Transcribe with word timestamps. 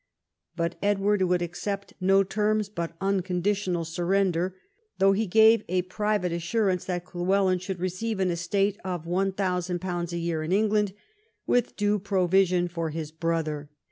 But 0.55 0.79
Edward 0.81 1.21
would 1.21 1.43
accept 1.43 1.93
no 2.01 2.23
terms 2.23 2.69
but 2.69 2.95
unconditional 2.99 3.85
surrender, 3.85 4.55
though 4.97 5.11
he 5.11 5.27
gave 5.27 5.63
a 5.69 5.83
private 5.83 6.31
assurance 6.31 6.85
that 6.85 7.05
Llywelyn 7.05 7.59
should 7.61 7.79
receive 7.79 8.19
an 8.19 8.31
estate 8.31 8.79
of 8.83 9.05
£1000 9.05 10.11
a 10.11 10.17
year 10.17 10.41
in 10.41 10.51
England, 10.51 10.93
with 11.45 11.75
due 11.75 11.99
provision 11.99 12.67
for 12.67 12.89
his 12.89 13.11
brother. 13.11 13.69